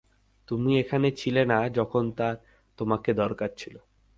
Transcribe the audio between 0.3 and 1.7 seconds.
তুমি এখানে ছিলে না